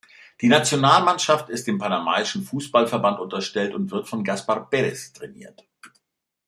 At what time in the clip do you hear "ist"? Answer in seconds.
1.51-1.67